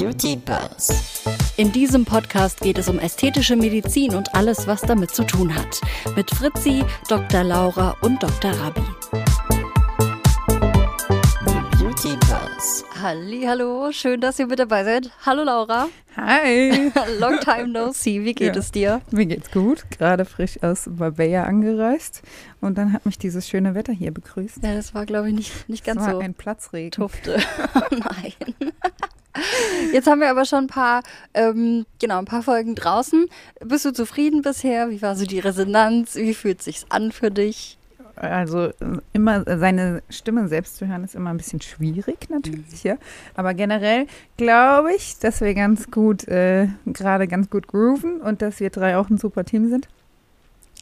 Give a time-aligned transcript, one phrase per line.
[0.00, 1.22] Beauty Buzz.
[1.58, 5.78] In diesem Podcast geht es um ästhetische Medizin und alles, was damit zu tun hat.
[6.16, 7.44] Mit Fritzi, Dr.
[7.44, 8.50] Laura und Dr.
[8.52, 8.80] Rabi.
[11.78, 12.82] Beauty Buzz.
[13.02, 15.10] Hallo, schön, dass ihr mit dabei seid.
[15.26, 15.88] Hallo Laura.
[16.16, 16.90] Hi.
[17.18, 18.24] Long time no see.
[18.24, 18.60] Wie geht Ja.
[18.60, 19.02] es dir?
[19.10, 19.84] Mir geht's gut.
[19.90, 22.22] Gerade frisch aus Marbella angereist.
[22.62, 24.62] Und dann hat mich dieses schöne Wetter hier begrüßt.
[24.62, 26.90] Ja, das war, glaube ich, nicht, nicht ganz es war so ein Platzregen.
[26.90, 27.38] tufte.
[27.90, 28.32] Nein.
[29.92, 31.02] Jetzt haben wir aber schon ein paar,
[31.34, 33.26] ähm, genau, ein paar Folgen draußen.
[33.64, 34.90] Bist du zufrieden bisher?
[34.90, 36.16] Wie war so die Resonanz?
[36.16, 37.78] Wie fühlt sich's an für dich?
[38.20, 38.72] Also äh,
[39.14, 42.96] immer äh, seine Stimme selbst zu hören ist immer ein bisschen schwierig natürlich, ja.
[43.34, 48.60] Aber generell glaube ich, dass wir ganz gut, äh, gerade ganz gut grooven und dass
[48.60, 49.88] wir drei auch ein super Team sind.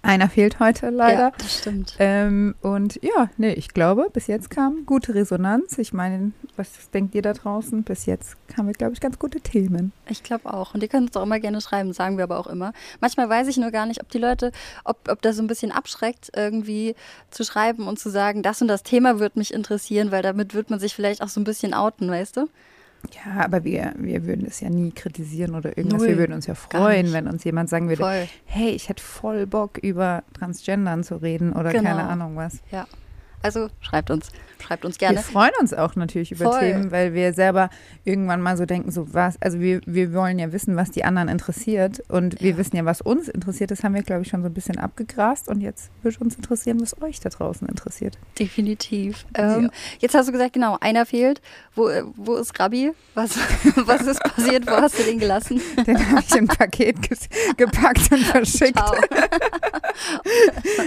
[0.02, 1.18] Einer fehlt heute leider.
[1.18, 1.96] Ja, das stimmt.
[1.98, 5.76] Ähm, und ja, nee, ich glaube, bis jetzt kam gute Resonanz.
[5.78, 7.82] Ich meine, was denkt ihr da draußen?
[7.82, 9.92] Bis jetzt kamen, glaube ich, ganz gute Themen.
[10.08, 10.74] Ich glaube auch.
[10.74, 12.72] Und ihr könnt es auch immer gerne schreiben, sagen wir aber auch immer.
[13.00, 14.52] Manchmal weiß ich nur gar nicht, ob die Leute,
[14.84, 16.94] ob, ob das so ein bisschen abschreckt, irgendwie
[17.30, 20.70] zu schreiben und zu sagen, das und das Thema wird mich interessieren, weil damit wird
[20.70, 22.48] man sich vielleicht auch so ein bisschen outen, weißt du?
[23.12, 26.00] Ja, aber wir, wir würden es ja nie kritisieren oder irgendwas.
[26.00, 26.08] Null.
[26.08, 28.28] Wir würden uns ja freuen, wenn uns jemand sagen würde, Voll.
[28.44, 31.84] hey, ich hätte voll Bock, über Transgendern zu reden oder Genau.
[31.90, 32.58] keine Ahnung was.
[32.70, 32.86] Ja.
[33.42, 34.30] Also schreibt uns.
[34.60, 35.18] Schreibt uns gerne.
[35.18, 36.58] Wir freuen uns auch natürlich über Voll.
[36.58, 37.70] Themen, weil wir selber
[38.02, 41.28] irgendwann mal so denken, so was, also wir, wir wollen ja wissen, was die anderen
[41.28, 42.56] interessiert und wir Ja.
[42.56, 43.70] wissen ja, was uns interessiert.
[43.70, 46.80] Das haben wir, glaube ich, schon so ein bisschen abgegrast und jetzt würde uns interessieren,
[46.82, 48.18] was euch da draußen interessiert.
[48.38, 49.24] Definitiv.
[49.34, 49.68] Ähm, Ja.
[50.00, 51.40] Jetzt hast du gesagt, genau, einer fehlt.
[51.76, 52.90] Wo, äh, wo ist Rabi?
[53.14, 53.36] Was,
[53.76, 54.66] was ist passiert?
[54.66, 55.60] Wo hast du den gelassen?
[55.86, 58.82] Den habe ich in ein Paket ges- gepackt und verschickt.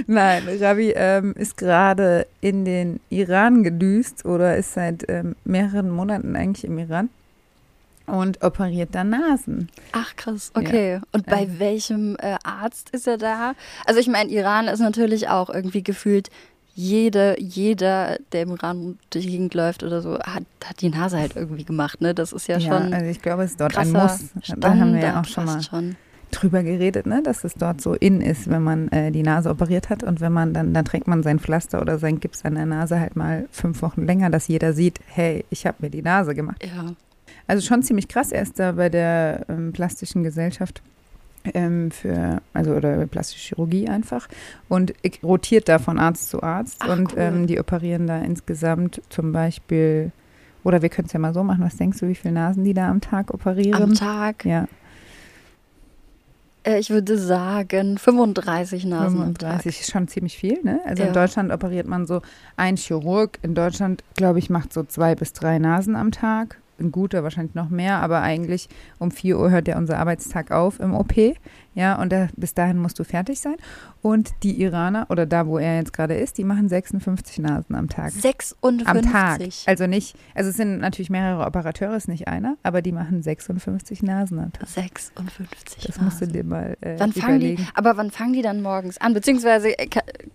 [0.08, 6.36] Nein, Ravi ähm, ist gerade in den Iran gedüst oder ist seit ähm, mehreren Monaten
[6.36, 7.10] eigentlich im Iran
[8.08, 9.70] und operiert da Nasen.
[9.92, 11.00] Ach krass, okay.
[11.12, 11.60] Und bei Ähm.
[11.60, 13.54] welchem äh, Arzt ist er da?
[13.86, 16.30] Also ich meine, Iran ist natürlich auch irgendwie gefühlt
[16.74, 21.18] jede, jeder, der im Iran durch die Gegend läuft oder so, hat, hat die Nase
[21.20, 22.14] halt irgendwie gemacht, ne?
[22.16, 24.30] Das ist ja, schon also ich glaube, es ist dort ein Muss.
[24.58, 25.96] Da haben wir ja auch schon mal schon.
[26.32, 29.90] Drüber geredet, ne, dass es dort so in ist, wenn man äh, die Nase operiert
[29.90, 32.66] hat und wenn man dann, dann trägt man sein Pflaster oder sein Gips an der
[32.66, 36.34] Nase halt mal fünf Wochen länger, dass jeder sieht, hey, ich habe mir die Nase
[36.36, 36.64] gemacht.
[36.66, 36.94] Ja.
[37.48, 38.32] Also schon ziemlich krass.
[38.32, 40.82] Er ist da bei der ähm, plastischen Gesellschaft
[41.54, 44.28] ähm, für, also oder plastische Chirurgie einfach
[44.70, 47.20] und ich- rotiert da von Arzt zu Arzt Ach, und cool.
[47.20, 50.12] ähm, die operieren da insgesamt zum Beispiel,
[50.64, 52.76] oder wir können es ja mal so machen, was denkst du, wie viele Nasen die
[52.76, 53.82] da am Tag operieren?
[53.82, 54.68] Am Tag, Ja,
[56.66, 60.80] ich würde sagen, 35 Nasen 35 ist schon ziemlich viel, ne?
[60.86, 61.10] Also Ja.
[61.10, 62.22] in Deutschland operiert man so,
[62.58, 66.60] ein Chirurg in Deutschland, glaube ich, macht so zwei bis drei Nasen am Tag.
[66.80, 68.68] Ein guter wahrscheinlich noch mehr, aber eigentlich
[68.98, 71.14] um 4 Uhr hört ja unser Arbeitstag auf im OP.
[71.74, 73.56] Ja, und da, bis dahin musst du fertig sein.
[74.02, 77.88] Und die Iraner, oder da, wo er jetzt gerade ist, die machen 56 Nasen am
[77.88, 78.08] Tag.
[78.08, 78.22] am Tag.
[78.22, 78.88] 56.
[78.88, 79.40] Am Tag.
[79.68, 84.04] Also nicht, also es sind natürlich mehrere Operateure, ist nicht einer, aber die machen 56
[84.04, 84.68] Nasen am Tag.
[84.68, 87.68] 56 Das musst du dir mal äh, Wann fangen die, überlegen.
[87.74, 89.14] aber wann fangen die dann morgens an?
[89.14, 89.88] Beziehungsweise, äh,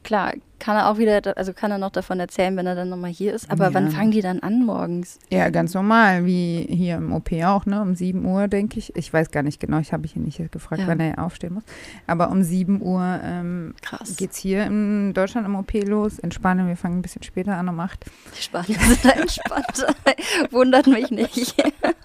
[0.04, 3.10] klar, kann er auch wieder, also kann er noch davon erzählen, wenn er dann nochmal
[3.10, 3.74] hier ist, aber Ja.
[3.74, 5.18] wann fangen die dann an morgens?
[5.28, 7.82] Ja, ganz normal, wie hier im OP auch, ne?
[7.82, 8.94] Um 7 Uhr, denke ich.
[8.97, 10.86] Ich weiß gar nicht genau, ich habe ihn nicht gefragt, Ja.
[10.88, 11.64] wann er aufstehen muss.
[12.06, 14.16] Aber um 7 Uhr ähm, Krass.
[14.16, 16.19] geht's hier in Deutschland im OP los.
[16.19, 18.04] In Spanien, wir fangen ein bisschen später an, um 8.
[18.38, 19.86] Die Spanier sind da entspannt.
[20.50, 21.54] Wundert mich nicht.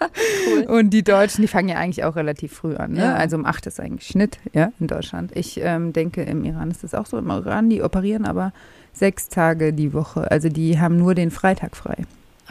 [0.48, 0.64] cool.
[0.64, 3.04] Und die Deutschen, die fangen ja eigentlich auch relativ früh an, ne?
[3.04, 3.14] Ja.
[3.16, 5.31] Also um 8 ist eigentlich Schnitt, ja, in Deutschland.
[5.36, 7.18] Ich ähm, denke, im Iran ist das auch so.
[7.18, 8.52] Im Iran, die operieren aber
[8.94, 10.30] sechs Tage die Woche.
[10.31, 12.06] Also die haben nur den Freitag frei.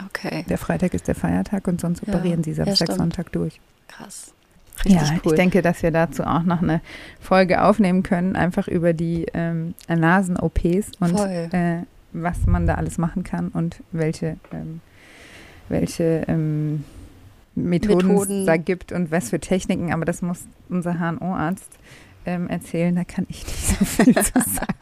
[0.07, 2.13] Okay, Der Freitag ist der Feiertag und sonst Ja.
[2.15, 2.97] operieren sie Ja, Samstag, stimmt.
[2.97, 3.59] Sonntag durch.
[3.87, 4.33] krass.
[4.85, 5.33] Richtig ja, cool.
[5.33, 6.81] ich denke, dass wir dazu auch noch eine
[7.19, 11.83] Folge aufnehmen können, einfach über die ähm, Nasen-OPs und äh,
[12.13, 14.81] was man da alles machen kann und welche, ähm,
[15.69, 16.83] welche ähm,
[17.55, 18.39] Methoden, Methoden.
[18.41, 19.93] es da gibt und was für Techniken.
[19.93, 21.71] Aber das muss unser HNO-Arzt
[22.25, 22.95] ähm, erzählen.
[22.95, 24.73] Da kann ich nicht so viel zu sagen.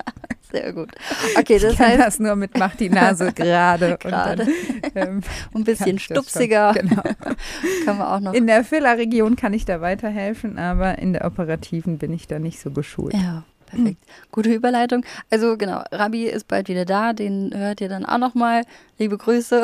[0.51, 0.89] Sehr gut.
[1.37, 4.47] Okay, das ich heißt, das nur mit macht die Nase gerade und Gerade.
[4.93, 5.21] dann ähm,
[5.53, 6.15] ein bisschen schon.
[6.15, 7.03] stupsiger Genau.
[7.85, 8.33] kann man auch noch.
[8.33, 12.59] In der Filler-Region kann ich da weiterhelfen, aber in der operativen bin ich da nicht
[12.59, 13.13] so geschult.
[13.13, 14.03] Ja, perfekt.
[14.31, 15.05] Gute Überleitung.
[15.29, 18.63] Also genau, Rabi ist bald wieder da, den hört ihr dann auch nochmal.
[18.97, 19.63] Liebe Grüße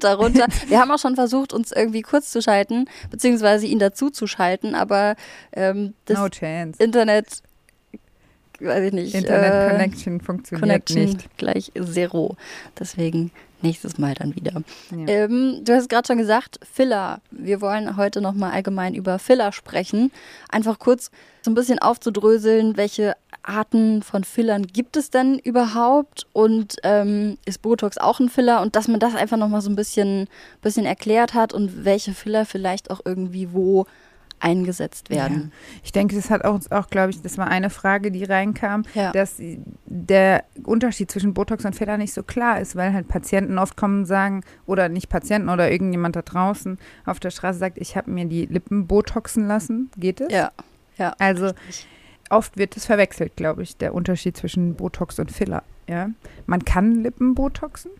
[0.00, 0.46] darunter.
[0.66, 4.74] Wir haben auch schon versucht, uns irgendwie kurz zu schalten, beziehungsweise ihn dazu zu schalten,
[4.74, 5.14] aber
[5.52, 6.26] ähm, das no.
[6.78, 7.42] Internet
[8.60, 9.14] weiß ich nicht.
[9.14, 11.36] Internet äh, Connection funktioniert Connection nicht.
[11.36, 12.36] gleich Zero.
[12.78, 13.30] Deswegen
[13.62, 14.62] nächstes Mal dann wieder.
[14.90, 15.06] Ja.
[15.06, 17.20] Ähm, du hast gerade schon gesagt, Filler.
[17.30, 20.12] Wir wollen heute nochmal allgemein über Filler sprechen.
[20.48, 21.10] Einfach kurz
[21.42, 27.62] so ein bisschen aufzudröseln, welche Arten von Fillern gibt es denn überhaupt und ähm, ist
[27.62, 30.28] Botox auch ein Filler und dass man das einfach nochmal so ein bisschen,
[30.62, 33.86] bisschen erklärt hat und welche Filler vielleicht auch irgendwie wo
[34.40, 35.50] eingesetzt werden.
[35.82, 39.12] Ich denke, das hat auch, auch glaube ich, das war eine Frage, die reinkam, Ja.
[39.12, 39.40] dass
[39.86, 44.00] der Unterschied zwischen Botox und Filler nicht so klar ist, weil halt Patienten oft kommen
[44.00, 48.10] und sagen, oder nicht Patienten oder irgendjemand da draußen auf der Straße sagt, ich habe
[48.10, 49.90] mir die Lippen botoxen lassen.
[49.96, 50.32] Geht es?
[50.32, 50.50] Ja.
[50.98, 51.14] Ja.
[51.18, 51.86] Also Richtig.
[52.30, 55.62] oft wird es verwechselt, glaube ich, der Unterschied zwischen Botox und Filler.
[55.88, 56.10] Ja?
[56.46, 57.90] Man kann Lippen botoxen.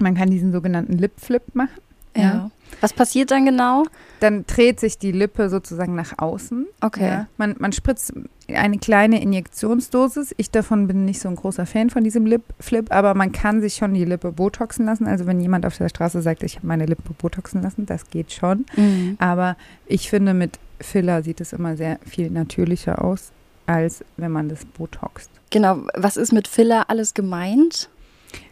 [0.00, 1.80] Man kann diesen sogenannten Lip Flip machen.
[2.16, 2.50] Ja.
[2.80, 3.84] Was passiert dann genau?
[4.20, 6.66] Dann dreht sich die Lippe sozusagen nach außen.
[6.80, 7.06] Okay.
[7.06, 8.12] Ja, man, man spritzt
[8.48, 10.34] eine kleine Injektionsdosis.
[10.36, 13.60] Ich davon bin nicht so ein großer Fan von diesem Lip Flip, aber man kann
[13.60, 15.06] sich schon die Lippe botoxen lassen.
[15.06, 18.32] Also wenn jemand auf der Straße sagt, ich habe meine Lippe botoxen lassen, das geht
[18.32, 18.66] schon.
[18.76, 19.16] Mhm.
[19.18, 19.56] Aber
[19.86, 23.30] ich finde, mit Filler sieht es immer sehr viel natürlicher aus,
[23.66, 25.30] als wenn man das botoxt.
[25.50, 25.82] Genau.
[25.94, 27.88] Was ist mit Filler alles gemeint?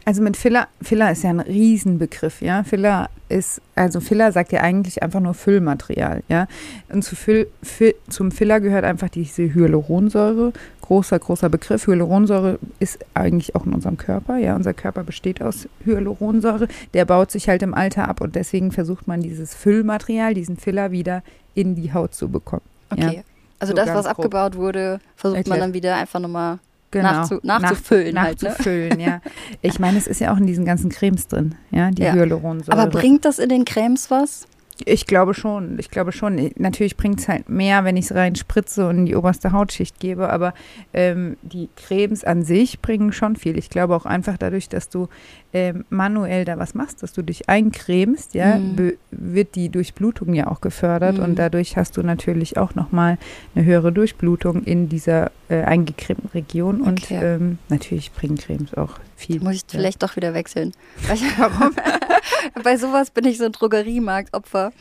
[0.05, 2.65] Also mit Filler, Filler ist ja ein Riesenbegriff, ja.
[2.65, 6.47] Filler ist, also Filler sagt ja eigentlich einfach nur Füllmaterial, ja.
[6.88, 10.53] Und zu Füll, Fi- zum Filler gehört einfach diese Hyaluronsäure.
[10.81, 11.87] Großer, großer Begriff.
[11.87, 14.56] Hyaluronsäure ist eigentlich auch in unserem Körper, ja.
[14.56, 16.67] Unser Körper besteht aus Hyaluronsäure.
[16.94, 20.91] Der baut sich halt im Alter ab und deswegen versucht man dieses Füllmaterial, diesen Filler
[20.91, 21.23] wieder
[21.55, 22.62] in die Haut zu bekommen.
[22.91, 23.23] Okay.
[23.61, 24.17] Also So das, was grob.
[24.19, 25.61] abgebaut wurde, versucht man Erklärt.
[25.61, 26.59] dann wieder einfach nochmal
[26.93, 27.13] Genau.
[27.13, 28.49] nachzu nachzufüllen halt, ne?
[28.49, 29.21] Nachzufüllen, ja.
[29.63, 32.13] Ich meine, es ist ja auch in diesen ganzen Cremes drin, ja, die Ja.
[32.15, 32.77] Hyaluronsäure.
[32.77, 34.47] Aber bringt das in den Cremes was?
[34.87, 35.79] Ich glaube schon.
[35.79, 36.50] Ich glaube schon.
[36.56, 39.99] Natürlich bringt es halt mehr, wenn ich es rein spritze und in die oberste Hautschicht
[40.00, 40.31] gebe.
[40.31, 40.55] Aber
[40.93, 43.59] ähm, die Cremes an sich bringen schon viel.
[43.59, 45.09] Ich glaube auch einfach dadurch, dass du
[45.53, 48.93] ähm, manuell da was machst, dass du dich eincremst, ja, Mhm.
[49.11, 51.19] wird die Durchblutung ja auch gefördert.
[51.19, 51.25] Mhm.
[51.25, 53.19] Und dadurch hast du natürlich auch nochmal
[53.55, 56.81] eine höhere Durchblutung in dieser äh, eingecremten Region.
[56.81, 57.19] Und Okay.
[57.23, 59.41] ähm, natürlich bringen Cremes auch viel.
[59.41, 59.67] Muss ich ja.
[59.71, 60.73] vielleicht doch wieder wechseln.
[61.12, 61.23] Ich-
[62.63, 64.73] Bei sowas bin ich so ein Drogeriemarktopfer.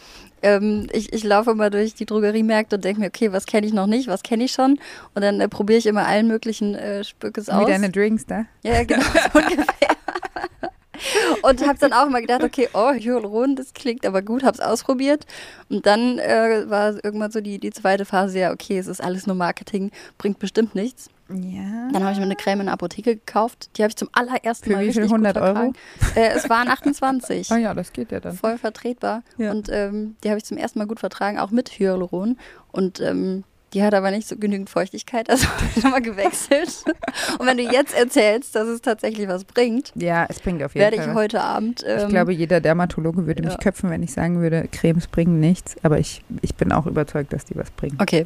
[0.42, 3.74] Ähm, ich, ich laufe immer durch die Drogeriemärkte und denke mir, okay, was kenne ich
[3.74, 4.80] noch nicht, was kenne ich schon?
[5.14, 7.68] Und dann äh, probiere ich immer allen möglichen äh, Spückes Wie aus.
[7.68, 8.46] deine Drinks da?
[8.64, 9.66] Ja, ja, genau, so ungefähr.
[11.44, 14.60] Und habe dann auch mal gedacht, okay, oh, Hyaluron, das klingt aber gut, habe es
[14.60, 15.26] ausprobiert.
[15.70, 19.26] Und dann äh, war irgendwann so die, die zweite Phase, ja, okay, es ist alles
[19.26, 21.10] nur Marketing, bringt bestimmt nichts.
[21.30, 21.90] Ja.
[21.94, 23.70] Dann habe ich mir eine Creme in der Apotheke gekauft.
[23.78, 25.02] Die habe ich zum allerersten Für Mal wie viel?
[25.04, 25.74] richtig 100 gut Euro?
[26.16, 27.52] Äh, es waren 28.
[27.52, 28.36] Ah ja, das geht ja dann.
[28.36, 29.24] Voll vertretbar.
[29.38, 29.52] Ja.
[29.52, 32.38] Und ähm, die habe ich zum ersten Mal gut vertragen, auch mit Hyaluron.
[32.72, 33.44] Und ähm,
[33.74, 36.84] die hat aber nicht so genügend Feuchtigkeit, also habe ich nochmal gewechselt.
[37.38, 40.84] Und wenn du jetzt erzählst, dass es tatsächlich was bringt, Ja, es bringt auf jeden
[40.84, 41.10] werde Fall.
[41.10, 41.84] ich heute Abend.
[41.86, 43.60] Ähm, Ich glaube, jeder Dermatologe würde mich ja.
[43.60, 45.76] köpfen, wenn ich sagen würde, Cremes bringen nichts.
[45.84, 47.98] Aber ich, ich bin auch überzeugt, dass die was bringen.
[48.02, 48.26] Okay.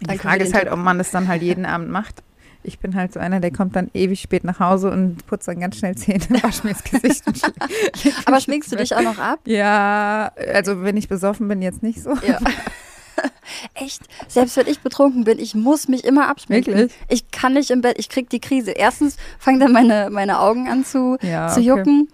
[0.00, 2.22] Die Frage ist halt, ob man das dann halt jeden Abend macht.
[2.62, 5.60] Ich bin halt so einer, der kommt dann ewig spät nach Hause und putzt dann
[5.60, 7.24] ganz schnell Zähne, wascht mir das Gesicht.
[8.26, 9.40] Aber schminkst du dich auch noch ab?
[9.46, 12.14] Ja, also wenn ich besoffen bin, jetzt nicht so.
[12.26, 12.38] Ja.
[13.74, 14.02] Echt?
[14.28, 16.74] Selbst wenn ich betrunken bin, ich muss mich immer abschminken.
[16.74, 16.98] Wirklich?
[17.08, 18.70] Ich kann nicht im Bett, ich krieg die Krise.
[18.72, 21.68] Erstens fangen dann meine, meine Augen an zu, Ja, zu okay.
[21.68, 22.08] jucken.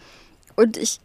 [0.56, 1.00] Und ich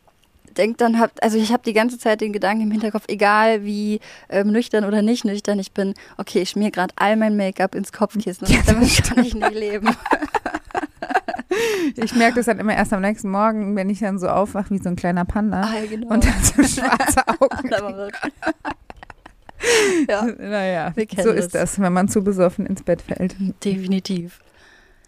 [0.52, 4.00] denke dann, hab, also ich habe die ganze Zeit den Gedanken im Hinterkopf, egal wie
[4.30, 7.92] ähm, nüchtern oder nicht nüchtern ich bin, okay, ich schmier gerade all mein Make-up ins
[7.92, 8.48] Kopfkissen.
[8.48, 9.90] Ja, damit kann ich nie leben.
[11.98, 14.78] Ich merke das dann immer erst am nächsten Morgen, wenn ich dann so aufwache wie
[14.78, 16.08] so ein kleiner Panda Ah, ja, genau.
[16.08, 17.70] und dann so schwarze Augen.
[20.10, 21.80] Ja, Naja, so ist das.
[21.80, 23.36] wenn man zu besoffen ins Bett fällt.
[23.66, 24.40] definitiv.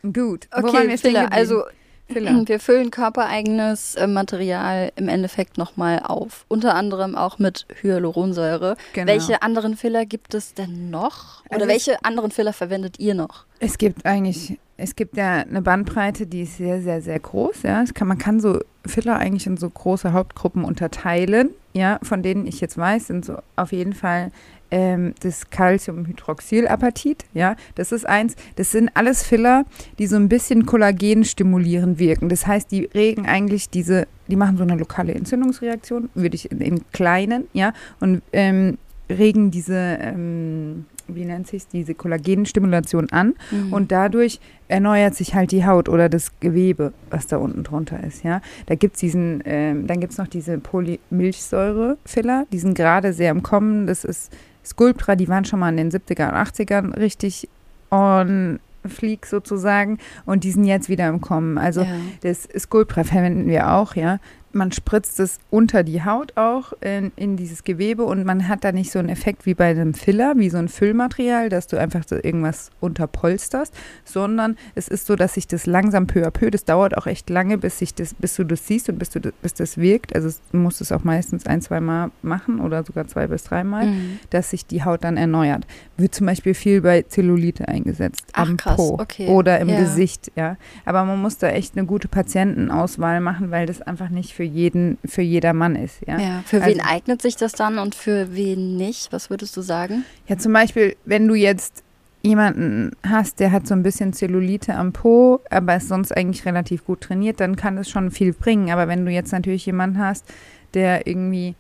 [0.04, 0.48] Gut.
[0.52, 1.32] Wo waren wir Okay, Filler.
[1.32, 1.64] Also
[2.14, 2.48] Filler.
[2.48, 6.46] wir füllen körpereigenes äh, Material im Endeffekt nochmal auf.
[6.48, 8.76] Unter anderem auch mit Hyaluronsäure.
[8.94, 9.08] Genau.
[9.08, 11.44] Welche anderen Filler gibt es denn noch?
[11.46, 13.46] Oder Also welche anderen Filler verwendet ihr noch?
[13.60, 17.64] Es gibt eigentlich, es gibt ja eine Bandbreite, die ist sehr, sehr, sehr groß.
[17.64, 21.50] Ja, es kann, man kann so Filler eigentlich in so große Hauptgruppen unterteilen.
[21.74, 24.32] Ja, von denen ich jetzt weiß, sind so auf jeden Fall
[24.74, 27.26] ähm, das Calciumhydroxylapatit.
[27.36, 28.36] Ja, das ist eins.
[28.56, 29.66] Das sind alles Filler,
[30.00, 32.28] die so ein bisschen Kollagen stimulierend wirken.
[32.28, 36.60] Das heißt, die regen eigentlich diese, die machen so eine lokale Entzündungsreaktion, würde ich in,
[36.60, 38.80] in kleinen, ja, und ähm,
[39.12, 43.36] regen diese, ähm, wie nennt sich diese Kollagenstimulation an
[43.72, 44.40] und dadurch
[44.70, 48.42] erneuert sich halt die Haut oder das Gewebe, was da unten drunter ist, ja.
[48.66, 53.32] Da gibt es diesen, ähm, dann gibt es noch diese Polymilchsäure-Filler, die sind gerade sehr
[53.32, 53.86] im Kommen.
[53.86, 54.32] Das ist
[54.66, 57.48] Sculptra, die waren schon mal in den 70er und 80ern richtig
[57.92, 61.58] on, Fleek sozusagen und die sind jetzt wieder im Kommen.
[61.58, 61.88] Also Ja.
[62.22, 64.20] das Sculptra verwenden wir auch, ja.
[64.56, 68.72] Man spritzt es unter die Haut auch in, in dieses Gewebe und man hat da
[68.72, 72.04] nicht so einen Effekt wie bei einem Filler, wie so ein Füllmaterial, dass du einfach
[72.08, 73.74] so irgendwas unterpolsterst,
[74.06, 77.30] sondern es ist so, dass sich das langsam peu à peu, das dauert auch echt
[77.30, 80.16] lange, bis sich das, bis du das siehst und bis du das, bis das wirkt.
[80.16, 83.84] Also du musst es auch meistens ein, zwei Mal machen oder sogar zwei bis dreimal
[83.88, 84.20] Mhm.
[84.30, 85.66] dass sich die Haut dann erneuert.
[85.98, 89.28] Wird zum Beispiel viel bei Zellulite eingesetzt, Ach, am krass, Po okay.
[89.28, 89.80] oder im Ja.
[89.80, 90.58] Gesicht, ja.
[90.86, 94.98] Aber man muss da echt eine gute Patientenauswahl machen, weil das einfach nicht für jeden,
[95.06, 96.18] für jedermann ist, ja.
[96.20, 96.44] Ja, Ja.
[96.46, 99.12] Für Also- wen eignet sich das dann und für wen nicht?
[99.12, 100.06] Was würdest du sagen?
[100.38, 101.84] zum Beispiel, wenn du jetzt
[102.22, 106.86] jemanden hast, der hat so ein bisschen Zellulite am Po, aber ist sonst eigentlich relativ
[106.86, 108.72] gut trainiert, dann kann das schon viel bringen.
[108.72, 110.26] Aber wenn du jetzt natürlich jemanden hast,
[110.74, 111.56] der irgendwie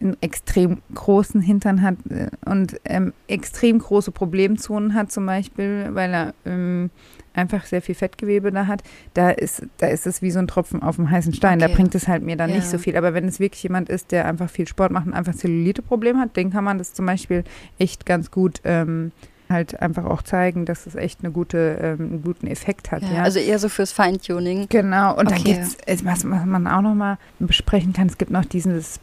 [0.00, 6.14] einen extrem großen Hintern hat äh, und ähm, extrem große Problemzonen hat zum Beispiel, weil
[6.14, 6.90] er ähm,
[7.34, 8.82] einfach sehr viel Fettgewebe da hat,
[9.14, 11.58] da ist, da ist es wie so ein Tropfen auf dem heißen Stein.
[11.60, 11.76] Da Okay.
[11.76, 12.70] bringt es halt mir dann nicht Ja.
[12.70, 12.96] so viel.
[12.96, 16.36] Aber wenn es wirklich jemand ist, der einfach viel Sport macht und einfach Zellulite-Problem hat,
[16.36, 17.44] den kann man das zum Beispiel
[17.78, 19.12] echt ganz gut ähm,
[19.48, 23.02] halt einfach auch zeigen, dass es echt eine gute, ähm, einen guten Effekt hat.
[23.02, 24.66] Ja, Also eher so fürs Feintuning.
[24.68, 25.54] Genau, und dann Okay.
[25.54, 28.98] gibt es, was, was man auch nochmal besprechen kann, es gibt noch dieses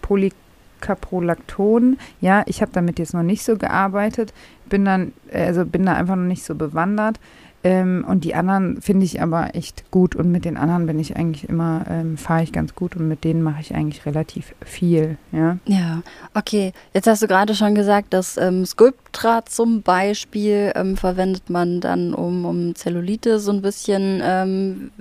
[0.82, 1.98] Polycaprolacton.
[2.22, 4.34] Ja, ich habe damit jetzt noch nicht so gearbeitet,
[4.70, 7.20] bin dann, also bin da einfach noch nicht so bewandert.
[7.64, 11.16] Ähm, und die anderen finde ich aber echt gut und mit den anderen bin ich
[11.18, 15.18] eigentlich immer, ähm, fahre ich ganz gut und mit denen mache ich eigentlich relativ viel,
[15.32, 15.58] ja.
[15.66, 16.02] Ja,
[16.34, 16.72] okay.
[16.94, 22.14] Jetzt hast du gerade schon gesagt, dass ähm, Sculptra zum Beispiel ähm, verwendet man dann,
[22.14, 24.92] um, um Zellulite so ein bisschen ähm,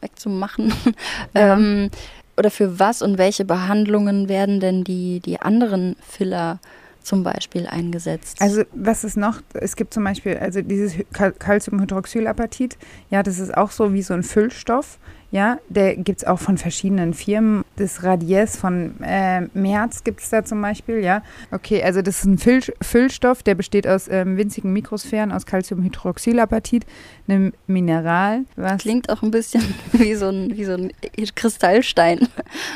[0.00, 0.72] wegzumachen.
[1.34, 1.54] Ja.
[1.54, 1.90] ähm,
[2.38, 6.60] oder für was und welche Behandlungen werden denn die, die anderen Filler
[7.08, 8.36] zum Beispiel eingesetzt?
[8.40, 9.40] Also was ist noch?
[9.54, 12.76] Es gibt zum Beispiel, also dieses Cal- Calciumhydroxylapatit,
[13.10, 14.98] ja, das ist auch so wie so ein Füllstoff,
[15.30, 17.64] ja, der gibt es auch von verschiedenen Firmen.
[17.76, 21.22] Das Radies von äh, Merz gibt es da zum Beispiel, ja.
[21.50, 26.86] Okay, also das ist ein Füll Füllstoff, der besteht aus ähm, winzigen Mikrosphären, aus Calciumhydroxylapatit,
[27.28, 30.92] einem Mineral, was Klingt auch ein bisschen wie so ein, wie so ein
[31.34, 32.26] Kristallstein.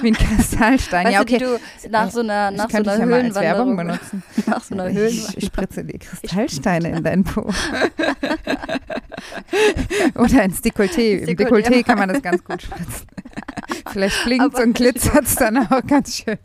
[0.03, 1.39] wie ein Kristallstein, Weißt ja, okay.
[1.39, 1.59] du
[1.91, 4.23] nach so einer, nach so könnte einer ich ja mal als Werbung benutzen.
[4.47, 5.35] nach so einer Ich, Höhlenwanderung.
[5.39, 7.49] ich spritze die Kristallsteine in dein Po.
[10.15, 11.19] Oder ins Dekolleté.
[11.19, 11.69] Im Dekolleté.
[11.69, 13.07] Dekolleté kann man das ganz gut spritzen.
[13.91, 16.39] Vielleicht blinkt Aber und glitzert es dann auch ganz schön.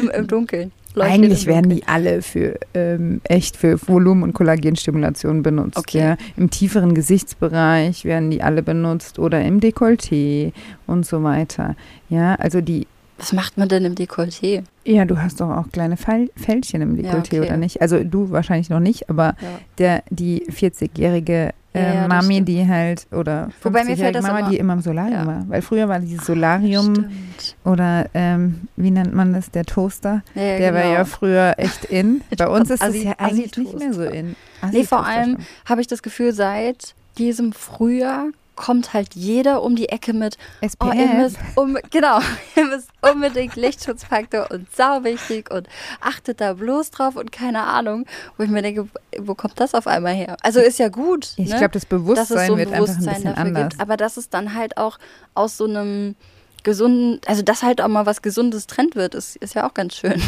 [0.00, 0.72] Im, im Dunkeln.
[0.94, 5.76] Leuchtet Eigentlich werden die alle für ähm, echt für Volumen- und Kollagenstimulation benutzt.
[5.76, 5.98] Okay.
[5.98, 6.16] Ja.
[6.36, 10.52] Im tieferen Gesichtsbereich werden die alle benutzt oder im Dekolleté
[10.86, 11.76] und so weiter.
[12.08, 12.86] Ja, also die
[13.18, 14.62] Was macht man denn im Dekolleté?
[14.84, 17.40] ja, du hast doch auch kleine Fältchen im Ja, Dekolleté, okay.
[17.40, 17.82] oder nicht?
[17.82, 19.58] Also du wahrscheinlich noch nicht, aber Ja.
[19.78, 24.12] der, die 40-jährige äh, Ja, ja, das Mami, die halt, oder Wobei mir fällt 50-jährige
[24.12, 25.26] das Mama, immer- die immer im Solarium Ja.
[25.26, 25.44] war.
[25.48, 27.56] Weil früher war dieses Solarium Stimmt.
[27.64, 30.94] oder, ähm, wie nennt man das, der Toaster, Ja, ja, der war genau.
[30.94, 32.22] ja früher echt in.
[32.38, 34.34] Bei uns ist es Assi- ja eigentlich nicht mehr so in.
[34.72, 39.88] Nee, vor allem habe ich das Gefühl, seit diesem Frühjahr kommt halt jeder um die
[39.88, 40.36] Ecke mit,
[40.80, 41.14] oh, ihr SPF.
[41.16, 42.18] müsst, um, genau,
[42.56, 45.68] ihr müsst unbedingt Lichtschutzfaktor und sau wichtig und
[46.00, 48.88] achtet da bloß drauf und keine Ahnung, wo ich mir denke,
[49.18, 50.36] wo kommt das auf einmal her?
[50.42, 51.58] Also ist ja gut, ich ne?
[51.58, 53.68] glaube, das dass es Bewusstsein so ein wird einfach ein Bewusstsein bisschen dafür anders.
[53.70, 54.98] gibt, aber dass es dann halt auch
[55.34, 56.16] aus so einem
[56.64, 59.94] gesunden, also dass halt auch mal was Gesundes Trend wird, ist, ist ja auch ganz
[59.94, 60.20] schön.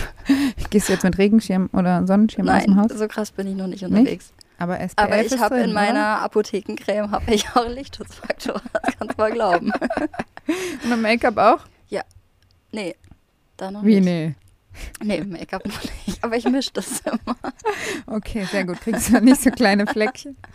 [0.70, 2.92] Gehst du jetzt mit Regenschirm oder Sonnenschirm aus dem Nein, Haus?
[2.96, 4.32] so krass bin ich noch nicht unterwegs.
[4.58, 8.60] Aber SPF Aber ich habe in meiner Apothekencreme habe ich auch Lichtschutzfaktor.
[8.72, 9.72] Das kannst du mal glauben.
[10.84, 11.60] Und im Make-up auch?
[12.72, 12.94] Nee,
[13.58, 14.04] da noch Wie, nicht.
[14.04, 14.34] nee.
[15.04, 16.24] Nee, Make-up noch nicht.
[16.24, 17.36] Aber ich mische das immer.
[18.06, 18.80] Okay, sehr gut.
[18.80, 20.36] Kriegst du nicht so kleine Fleckchen?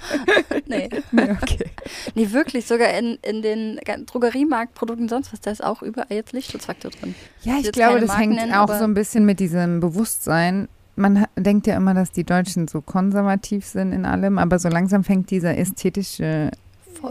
[0.66, 0.90] Nee.
[1.12, 1.70] Nee, okay.
[2.16, 2.66] Nee, wirklich.
[2.66, 7.16] Sogar in, in den Drogeriemarktprodukten sonst was, da ist auch überall jetzt Lichtschutzfaktor drin.
[7.44, 10.68] Ja, ich jetzt glaube, das Marken hängt nennen, auch so ein bisschen mit diesem Bewusstsein.
[10.96, 15.04] Man denkt ja immer, dass die Deutschen so konservativ sind in allem, aber so langsam
[15.04, 16.50] fängt dieser ästhetische.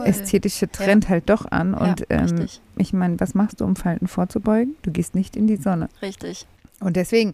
[0.04, 1.74] Ästhetische Trend halt doch an.
[1.74, 4.76] Und ja, ähm, ich meine, was machst du, um Falten vorzubeugen?
[4.82, 5.88] Du gehst nicht in die Sonne.
[6.02, 6.46] richtig.
[6.80, 7.32] Und deswegen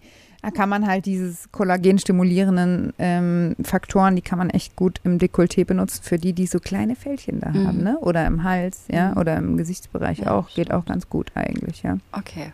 [0.54, 6.02] kann man halt dieses kollagenstimulierenden ähm, Faktoren, die kann man echt gut im Dekolleté benutzen,
[6.02, 7.66] für die, die so kleine Fältchen da Mhm.
[7.66, 7.98] haben, ne?
[8.00, 9.16] Oder im Hals, ja, Mhm.
[9.18, 10.48] oder im Gesichtsbereich Ja, auch.
[10.54, 11.98] Geht auch ganz gut eigentlich, ja.
[12.12, 12.52] Okay.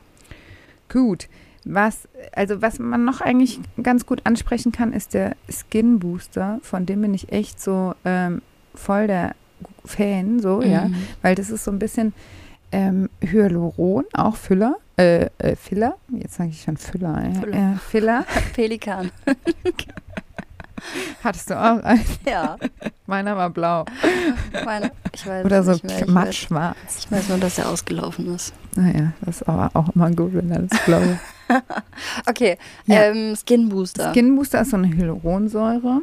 [0.91, 1.29] Gut.
[1.65, 6.61] Was, also was man noch eigentlich ganz gut ansprechen kann, ist der Skin Booster.
[6.63, 8.41] Von dem bin ich echt so ähm,
[8.75, 9.35] voll der
[9.85, 10.89] Fan, so, ja.
[10.89, 10.97] Mhm.
[11.23, 12.13] Weil das ist so ein bisschen
[12.73, 14.77] ähm, Hyaluron, auch Füller.
[14.97, 17.41] Äh, äh, Filler, jetzt sage ich schon Füller, ja.
[17.41, 17.73] Füller.
[17.73, 18.27] Äh, Filler.
[18.55, 19.11] Pelikan.
[21.25, 22.05] Hattest du auch einen?
[22.27, 22.57] Ja,
[23.07, 23.85] Meiner war blau.
[24.65, 26.77] meine, ich weiß Oder so mattschwarz.
[26.99, 28.53] ich weiß nur, dass er ausgelaufen ist.
[28.77, 31.19] Naja, das ist aber auch immer gut, wenn alles blau ist.
[32.27, 33.05] Okay, Ja.
[33.05, 34.13] ähm, Skin Booster.
[34.13, 36.03] Skin Booster ist so eine Hyaluronsäure,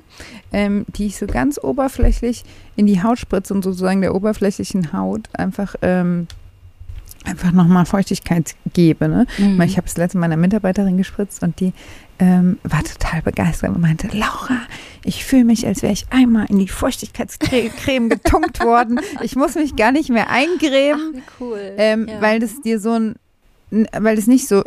[0.51, 2.43] ähm, die ich so ganz oberflächlich
[2.75, 6.27] in die Haut spritze und sozusagen der oberflächlichen Haut einfach, ähm,
[7.25, 9.07] einfach nochmal Feuchtigkeit gebe.
[9.07, 9.25] Ne?
[9.37, 9.57] Mhm.
[9.57, 11.73] Weil Ich habe es letzte Mal einer Mitarbeiterin gespritzt und die
[12.19, 14.61] ähm, war total begeistert und meinte, Laura,
[15.03, 18.99] ich fühle mich, als wäre ich einmal in die Feuchtigkeitscreme getunkt worden.
[19.21, 21.59] Ich muss mich gar nicht mehr Ach, eingräben, wie cool.
[21.77, 22.21] ähm, Ja.
[22.21, 23.15] weil das dir so ein,
[23.91, 24.63] weil das nicht so,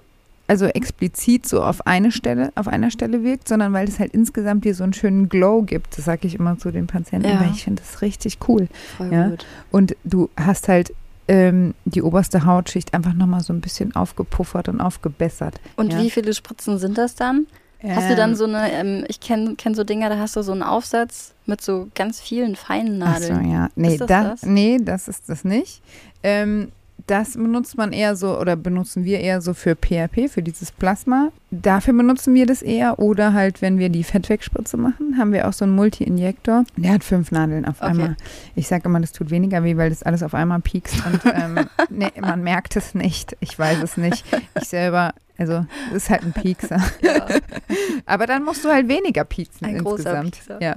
[0.47, 4.65] also explizit so auf eine Stelle, auf einer Stelle wirkt, sondern weil es halt insgesamt
[4.65, 5.97] dir so einen schönen Glow gibt.
[5.97, 7.41] Das sage ich immer zu den Patienten, Ja.
[7.41, 8.69] weil ich finde das richtig cool.
[8.97, 9.29] Voll ja.
[9.29, 9.47] gut.
[9.71, 10.93] Und du hast halt
[11.29, 15.61] ähm, die oberste Hautschicht einfach nochmal so ein bisschen aufgepuffert und aufgebessert.
[15.77, 16.01] Und Ja.
[16.03, 17.47] wie viele Spritzen sind das dann?
[17.81, 20.43] Hast du dann Ähm, so eine, ähm, ich kenne kenn so Dinger, da hast du
[20.43, 23.51] so einen Aufsatz mit so ganz vielen feinen Ach so, Nadeln.
[23.53, 23.69] ja.
[23.77, 24.43] Nee, das, das?
[24.43, 25.81] nee, das ist das nicht.
[26.25, 26.73] Ähm,
[27.09, 31.31] das benutzt man eher so oder benutzen wir eher so für PRP, für dieses Plasma.
[31.51, 32.99] Dafür benutzen wir das eher.
[32.99, 36.65] Oder halt, wenn wir die Fettwegspritze machen, haben wir auch so einen Multi-Injektor.
[36.77, 37.91] Der hat fünf Nadeln auf Okay.
[37.91, 38.17] einmal.
[38.55, 41.59] Ich sage immer, das tut weniger weh, weil das alles auf einmal piekst und ähm,
[41.91, 43.37] nee, man merkt es nicht.
[43.41, 44.25] Ich weiß es nicht.
[44.61, 46.81] Ich selber, also, es ist halt ein Piekser.
[47.01, 47.27] Ja.
[48.07, 50.33] Aber dann musst du halt weniger pieksen Ein insgesamt.
[50.33, 50.59] Piekser.
[50.61, 50.77] Ja.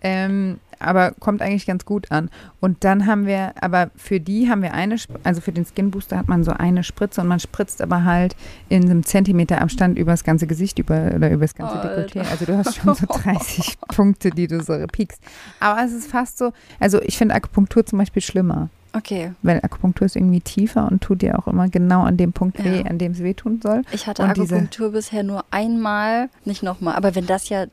[0.00, 2.30] Ähm, aber kommt eigentlich ganz gut an.
[2.60, 6.16] Und dann haben wir, aber für die haben wir eine, also für den Skin Booster
[6.16, 8.36] hat man so eine Spritze und man spritzt aber halt
[8.68, 12.06] in einem Zentimeter Abstand über das ganze Gesicht über, oder über das ganze Alter.
[12.06, 12.30] Dekolleté.
[12.30, 15.20] Also du hast schon so 30 Punkte, die du so piekst.
[15.58, 18.70] Aber es ist fast so, also ich finde Akupunktur zum Beispiel schlimmer.
[18.92, 22.58] Okay, Weil Akupunktur ist irgendwie tiefer und tut dir auch immer genau an dem Punkt
[22.58, 22.64] Ja.
[22.64, 23.82] weh, an dem es weh tun soll.
[23.92, 26.94] ich hatte Und Akupunktur bisher nur einmal, nicht nochmal.
[26.96, 27.66] Aber wenn das ja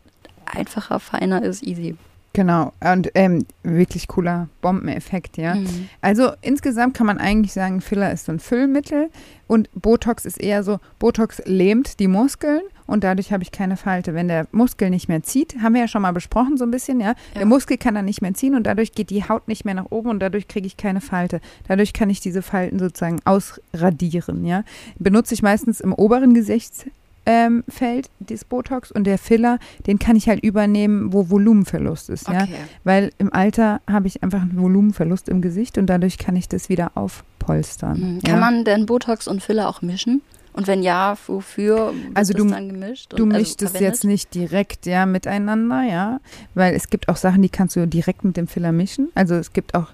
[0.46, 1.96] einfacher, feiner ist, easy.
[2.34, 2.72] Genau.
[2.82, 5.56] Und ähm, wirklich cooler Bombeneffekt, ja.
[5.56, 5.90] Mhm.
[6.02, 9.10] Also insgesamt kann man eigentlich sagen, Filler ist so ein Füllmittel
[9.48, 14.14] und Botox ist eher so, Botox lähmt die Muskeln und dadurch habe ich keine Falte.
[14.14, 17.00] Wenn der Muskel nicht mehr zieht, haben wir ja schon mal besprochen so ein bisschen,
[17.00, 17.08] ja.
[17.08, 17.16] Ja.
[17.36, 19.92] Der Muskel kann dann nicht mehr ziehen und dadurch geht die Haut nicht mehr nach
[19.92, 21.42] oben und dadurch kriege ich keine Falte.
[21.68, 24.64] Dadurch kann ich diese Falten sozusagen ausradieren, ja.
[24.98, 26.94] Benutze ich meistens im oberen Gesichtsfeld
[27.28, 32.30] ähm, Feld, das Botox und der Filler, den kann ich halt übernehmen, wo Volumenverlust ist,
[32.30, 32.44] ja.
[32.44, 32.56] Okay.
[32.86, 36.70] Weil im Alter habe ich einfach einen Volumenverlust im Gesicht und dadurch kann ich das
[36.70, 38.00] wieder aufpolstern.
[38.00, 38.20] Mhm.
[38.24, 38.32] ja?
[38.32, 40.22] Kann man denn Botox und Filler auch mischen?
[40.58, 43.14] Und wenn ja, wofür wird Also das du- dann gemischt?
[43.16, 43.94] Du und, also mischst es verwendet?
[43.94, 46.20] jetzt nicht direkt ja miteinander, ja,
[46.56, 49.10] weil es gibt auch Sachen, die kannst du direkt mit dem Filler mischen.
[49.14, 49.88] Also es gibt auch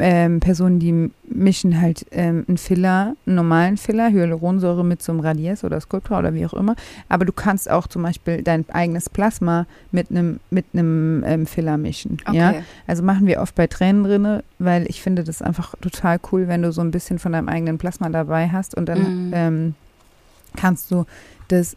[0.00, 5.20] ähm, Personen, die mischen halt ähm, einen Filler, einen normalen Filler, Hyaluronsäure mit so einem
[5.20, 6.74] Radies oder Sculptra oder wie auch immer.
[7.10, 11.76] Aber du kannst auch zum Beispiel dein eigenes Plasma mit einem mit einem ähm, Filler
[11.76, 12.16] mischen.
[12.32, 12.62] Ja, Okay.
[12.86, 16.62] Also machen wir oft bei Tränen drinne, weil ich finde das einfach total cool, wenn
[16.62, 19.30] du so ein bisschen von deinem eigenen Plasma dabei hast und dann Mhm.
[19.32, 19.74] ähm,
[20.56, 21.04] kannst du
[21.48, 21.76] das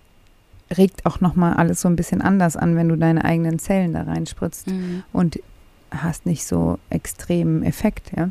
[0.77, 4.03] regt auch nochmal alles so ein bisschen anders an, wenn du deine eigenen Zellen da
[4.03, 5.03] reinspritzt Mhm.
[5.11, 5.39] und
[5.91, 8.29] hast nicht so extremen Effekt, ja.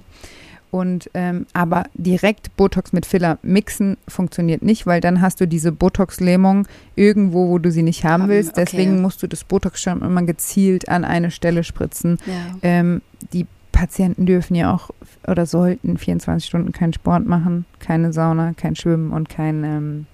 [0.71, 5.73] Und ähm, aber direkt Botox mit Filler mixen funktioniert nicht, weil dann hast du diese
[5.73, 8.53] Botox-Lähmung irgendwo, wo du sie nicht haben Haben, willst.
[8.53, 8.65] okay.
[8.67, 12.19] Deswegen musst du das Botox schon immer gezielt an eine Stelle spritzen.
[12.25, 12.55] Ja.
[12.63, 14.91] Ähm, die Patienten dürfen ja auch
[15.27, 20.07] oder sollten 24 Stunden keinen Sport machen, keine Sauna, kein Schwimmen und kein, ähm,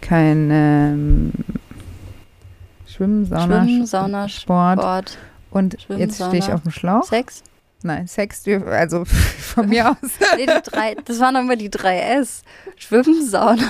[0.00, 1.32] kein ähm,
[2.86, 4.78] Schwimmen, Sauna, Schwimmen, Sch- Sauna, Sport.
[4.80, 5.18] Sport,
[5.50, 7.04] Und Schwimmen, jetzt stehe ich auf dem Schlauch.
[7.04, 7.42] Sex.
[7.82, 9.96] Nein, Sex also von mir aus.
[10.36, 12.42] Nee, die drei, das waren immer die drei S.
[12.76, 13.62] Schwimmen, Sauna.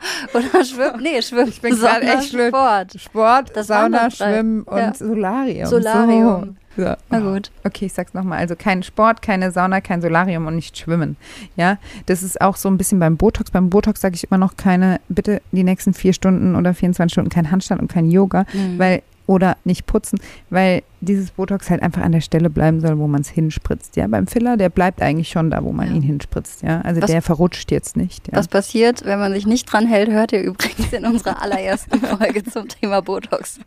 [0.34, 2.32] Oder Schwimmen, nee, Schwimmen, bin grad Sauna, echt.
[2.32, 3.00] Sport.
[3.00, 4.10] Sport, Das Sauna.
[4.10, 4.94] Schwimmen und Ja.
[4.94, 5.66] Solarium.
[5.66, 6.56] Solarium.
[6.76, 6.82] So.
[6.82, 6.96] Ja.
[7.10, 7.50] Na gut.
[7.64, 8.38] Okay, ich sag's nochmal.
[8.38, 11.16] Also kein Sport, keine Sauna, kein Solarium und nicht Schwimmen.
[11.56, 13.50] Ja, das ist auch so ein bisschen beim Botox.
[13.50, 17.28] Beim Botox sage ich immer noch keine, bitte die nächsten vier Stunden oder 24 Stunden
[17.30, 18.78] kein Handstand und kein Yoga, Mhm.
[18.78, 23.06] weil oder nicht putzen, weil dieses Botox halt einfach an der Stelle bleiben soll, wo
[23.06, 23.96] man es hinspritzt.
[23.96, 25.94] Ja, beim Filler, der bleibt eigentlich schon da, wo man Ja.
[25.94, 26.62] ihn hinspritzt.
[26.62, 28.28] Ja, also Was- der verrutscht jetzt nicht.
[28.28, 28.36] Ja.
[28.36, 32.44] Was passiert, wenn man sich nicht dran hält, hört ihr übrigens in unserer allerersten Folge
[32.44, 33.60] zum Thema Botox.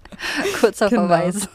[0.59, 1.07] Kurzer Genau.
[1.07, 1.47] Verweis.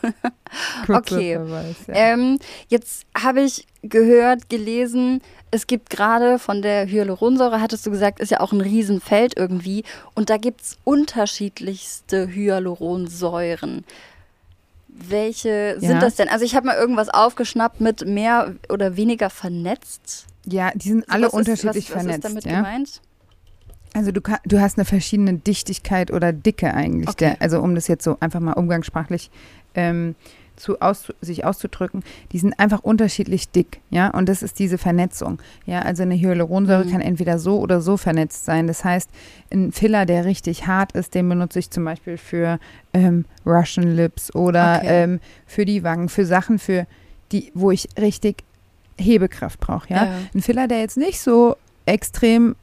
[0.87, 1.35] Kurzer okay.
[1.35, 1.95] Verweis, ja.
[1.95, 2.39] Ähm,
[2.69, 8.31] jetzt habe ich gehört, gelesen, es gibt gerade von der Hyaluronsäure, hattest du gesagt, ist
[8.31, 9.85] ja auch ein Riesenfeld irgendwie.
[10.15, 13.85] Und da gibt es unterschiedlichste Hyaluronsäuren.
[15.01, 15.89] Welche Ja.
[15.89, 16.29] sind das denn?
[16.29, 20.27] Also ich habe mal irgendwas aufgeschnappt mit mehr oder weniger vernetzt.
[20.47, 22.19] ja, die sind alle Was ist- unterschiedlich was, was vernetzt.
[22.19, 22.57] ist damit ja.
[22.57, 23.01] gemeint?
[23.95, 27.09] Also du, du hast eine verschiedene Dichtigkeit oder Dicke eigentlich.
[27.09, 27.17] Okay.
[27.37, 29.31] Der, also um das jetzt so einfach mal umgangssprachlich
[29.75, 30.15] ähm,
[30.59, 35.41] zu aus, sich auszudrücken, die sind einfach unterschiedlich dick, ja, und das ist diese Vernetzung,
[35.67, 36.91] ja, also eine Hyaluronsäure Mhm.
[36.91, 39.09] kann entweder so oder so vernetzt sein, das heißt,
[39.53, 42.59] ein Filler, der richtig hart ist, den benutze ich zum Beispiel für
[42.93, 44.87] ähm, Russian Lips oder Okay.
[45.05, 46.87] ähm, für die Wangen, für Sachen, für
[47.33, 48.43] die, wo ich richtig
[48.99, 50.05] Hebekraft brauche, ja.
[50.05, 50.11] Ja.
[50.35, 52.57] Ein Filler, der jetzt nicht so extrem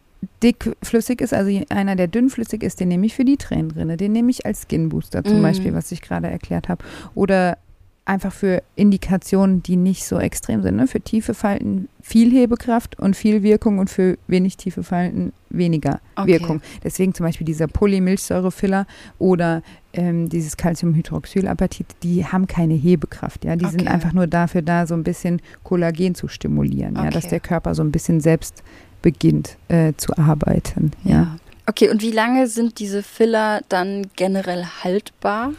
[0.43, 4.31] dickflüssig ist, also einer, der dünnflüssig ist, den nehme ich für die Tränenrinne, den nehme
[4.31, 5.43] ich als Skin Booster zum Mhm.
[5.43, 6.84] Beispiel, was ich gerade erklärt habe.
[7.13, 7.58] Oder
[8.06, 10.76] einfach für Indikationen, die nicht so extrem sind.
[10.76, 10.86] Ne?
[10.88, 16.28] Für tiefe Falten viel Hebekraft und viel Wirkung und für wenig tiefe Falten weniger Okay.
[16.39, 16.62] Wirkung.
[16.84, 18.86] Deswegen zum Beispiel dieser Polymilchsäurefiller
[19.18, 19.63] oder
[19.94, 23.44] ähm, dieses Calciumhydroxylapatit, die haben keine Hebekraft.
[23.44, 23.56] Ja?
[23.56, 23.89] Die sind Okay.
[23.89, 27.10] einfach nur dafür da, so ein bisschen Kollagen zu stimulieren, ja?
[27.10, 27.30] dass Okay.
[27.32, 28.63] der Körper so ein bisschen selbst
[29.02, 30.91] beginnt äh, zu arbeiten.
[31.04, 31.38] Ja.
[31.68, 35.54] Okay, und wie lange sind diese Filler dann generell haltbar?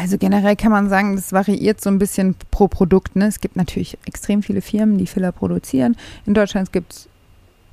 [0.00, 3.16] Also generell kann man sagen, das variiert so ein bisschen pro Produkt.
[3.16, 3.26] Ne?
[3.26, 5.96] Es gibt natürlich extrem viele Firmen, die Filler produzieren.
[6.24, 7.08] In Deutschland gibt es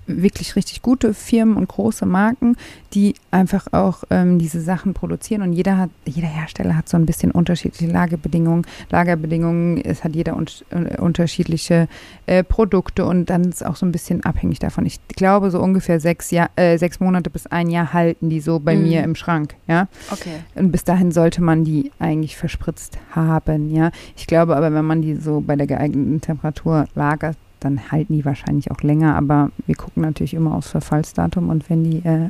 [0.08, 2.56] wirklich richtig gute Firmen und große Marken,
[2.94, 5.42] die einfach auch ähm, diese Sachen produzieren.
[5.42, 8.66] Und jeder hat, jeder Hersteller hat so ein bisschen unterschiedliche Lagerbedingungen.
[8.90, 11.88] Lagerbedingungen, es hat jeder un äh, unterschiedliche
[12.26, 14.86] äh, Produkte und dann ist auch so ein bisschen abhängig davon.
[14.86, 18.60] Ich glaube, so ungefähr sechs, Jahr, äh, sechs Monate bis ein Jahr halten die so
[18.60, 18.84] bei Mhm.
[18.84, 19.56] mir im Schrank.
[19.68, 19.88] Ja.
[20.12, 20.36] Okay.
[20.56, 23.92] Und bis dahin sollte man die eigentlich verspritzt haben, ja.
[24.16, 28.26] Ich glaube aber, wenn man die so bei der geeigneten Temperatur lagert, dann halten die
[28.26, 29.16] wahrscheinlich auch länger.
[29.16, 32.30] Aber wir gucken natürlich immer aufs Verfallsdatum und wenn die äh,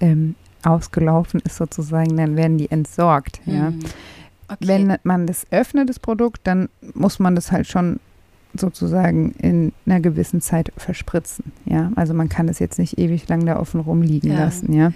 [0.00, 0.34] ähm,
[0.64, 3.70] ausgelaufen ist sozusagen, dann werden die entsorgt, ja.
[3.70, 3.80] Mhm.
[4.48, 4.68] Okay.
[4.68, 7.98] Wenn man das öffnet, das Produkt, dann muss man das halt schon
[8.54, 11.90] sozusagen in einer gewissen Zeit verspritzen, ja.
[11.96, 14.38] Also man kann das jetzt nicht ewig lang da offen rumliegen Ja.
[14.38, 14.88] lassen, ja.
[14.88, 14.94] ja.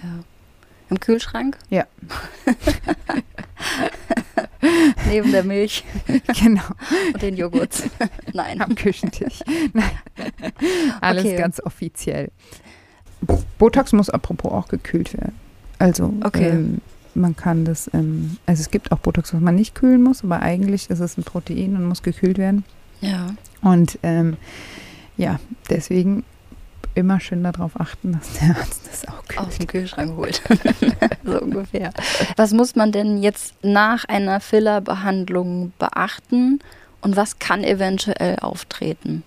[0.89, 1.57] Im Kühlschrank?
[1.69, 1.85] Ja.
[5.11, 5.83] Neben der Milch
[6.41, 6.61] genau.
[7.13, 7.83] und den Joghurt.
[8.33, 8.61] Nein.
[8.61, 9.39] am Küchentisch.
[9.73, 9.91] Nein.
[11.01, 11.35] Alles Okay.
[11.37, 12.29] ganz offiziell.
[13.59, 15.35] Botox muss apropos auch gekühlt werden.
[15.79, 16.49] Also Okay.
[16.49, 16.81] ähm,
[17.13, 20.41] man kann das, ähm, also es gibt auch Botox, was man nicht kühlen muss, aber
[20.41, 22.63] eigentlich ist es ein Protein und muss gekühlt werden.
[23.01, 23.35] Ja.
[23.61, 24.37] Und ähm,
[25.17, 26.23] ja, deswegen
[26.95, 29.39] immer schön darauf achten, dass der Arzt das auch kühlt.
[29.39, 30.41] Aus dem Kühlschrank holt.
[31.25, 31.91] so ungefähr.
[32.37, 36.59] Was muss man denn jetzt nach einer Fillerbehandlung beachten
[37.01, 39.23] und was kann eventuell auftreten?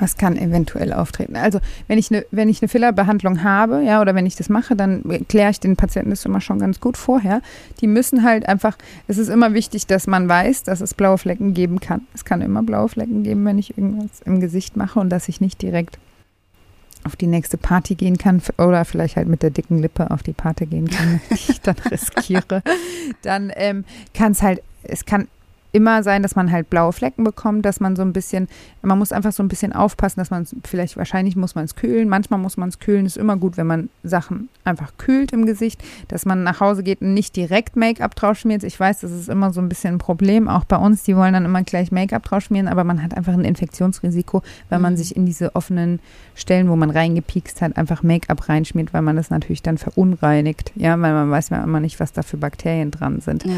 [0.00, 1.36] Was kann eventuell auftreten?
[1.36, 4.74] Also, wenn ich eine, wenn ich eine Fillerbehandlung habe, ja, oder wenn ich das mache,
[4.74, 7.42] dann kläre ich den Patienten das immer schon ganz gut vorher.
[7.82, 11.52] Die müssen halt einfach, es ist immer wichtig, dass man weiß, dass es blaue Flecken
[11.52, 12.06] geben kann.
[12.14, 15.42] Es kann immer blaue Flecken geben, wenn ich irgendwas im Gesicht mache und dass ich
[15.42, 15.98] nicht direkt
[17.04, 20.32] auf die nächste Party gehen kann oder vielleicht halt mit der dicken Lippe auf die
[20.32, 22.62] Party gehen kann, die ich dann riskiere.
[23.22, 23.84] Dann ähm,
[24.14, 25.28] kann es halt, es kann
[25.72, 28.48] immer sein, dass man halt blaue Flecken bekommt, dass man so ein bisschen,
[28.82, 31.74] man muss einfach so ein bisschen aufpassen, dass man es, vielleicht wahrscheinlich muss man es
[31.76, 33.06] kühlen, manchmal muss man es kühlen.
[33.06, 37.00] Ist immer gut, wenn man Sachen einfach kühlt im Gesicht, dass man nach Hause geht
[37.00, 38.62] und nicht direkt Make-up drauf schmiert.
[38.64, 41.32] Ich weiß, das ist immer so ein bisschen ein Problem, auch bei uns, die wollen
[41.34, 44.96] dann immer gleich Make-up drauf schmieren, aber man hat einfach ein Infektionsrisiko, wenn man Mhm.
[44.96, 46.00] sich in diese offenen
[46.34, 51.00] Stellen, wo man reingepiekst hat, einfach Make-up reinschmiert, weil man das natürlich dann verunreinigt, ja,
[51.00, 53.52] weil man weiß ja immer nicht, was da für Bakterien dran sind Ja.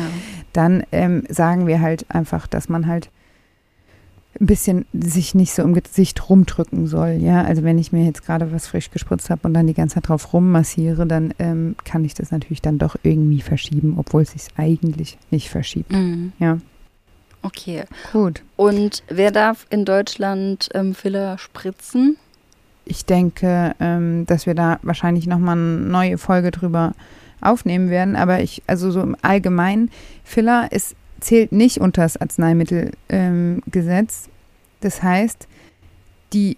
[0.52, 3.10] dann ähm, sagen wir halt einfach, dass man halt
[4.40, 7.18] ein bisschen sich nicht so im Gesicht rumdrücken soll.
[7.20, 9.96] Ja, also wenn ich mir jetzt gerade was frisch gespritzt habe und dann die ganze
[9.96, 14.32] Zeit drauf rummassiere, dann ähm, kann ich das natürlich dann doch irgendwie verschieben, obwohl es
[14.32, 15.92] sich eigentlich nicht verschiebt.
[15.92, 16.32] Mhm.
[16.38, 16.58] Ja.
[17.42, 17.84] Okay.
[18.12, 18.42] Gut.
[18.56, 22.16] Und wer darf in Deutschland ähm, Filler spritzen?
[22.84, 26.94] Ich denke, ähm, dass wir da wahrscheinlich nochmal eine neue Folge drüber
[27.40, 28.16] aufnehmen werden.
[28.16, 29.90] Aber ich, also so im Allgemeinen,
[30.24, 32.96] Filler ist, zählt nicht unter das Arzneimittelgesetz.
[33.10, 34.32] Ähm,
[34.80, 35.48] das heißt,
[36.32, 36.56] die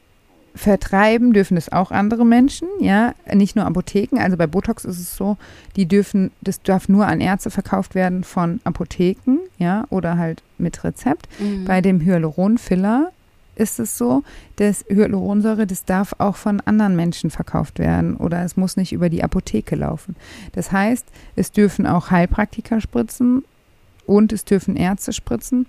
[0.55, 4.19] vertreiben dürfen das auch andere Menschen, ja, nicht nur Apotheken.
[4.19, 5.37] Also bei Botox ist es so,
[5.75, 10.85] die dürfen, das darf nur an Ärzte verkauft werden von Apotheken, ja, oder halt mit
[10.85, 11.29] Rezept.
[11.41, 11.65] Mhm.
[11.65, 13.11] Bei dem Hyaluronfiller
[13.57, 14.23] ist es so,
[14.57, 19.09] dass Hyaluronsäure, das darf auch von anderen Menschen verkauft werden oder es muss nicht über
[19.09, 20.15] die Apotheke laufen.
[20.53, 23.45] Das heißt, es dürfen auch Heilpraktiker spritzen
[24.07, 25.67] und es dürfen Ärzte spritzen